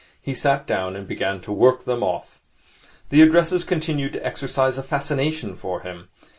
He 0.19 0.33
sat 0.33 0.65
down 0.65 0.95
and 0.95 1.07
began 1.07 1.41
to 1.41 1.51
work 1.51 1.85
them 1.85 2.01
off. 2.01 2.39
The 3.09 3.21
addresses 3.21 3.63
continued 3.63 4.13
to 4.13 4.25
exercise 4.25 4.79
a 4.79 4.81
fascination 4.81 5.55
for 5.55 5.81
him. 5.81 6.09